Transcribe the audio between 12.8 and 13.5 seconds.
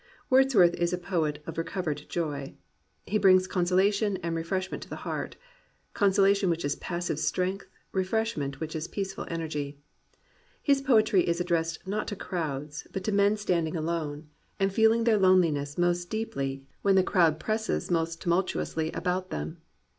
but to men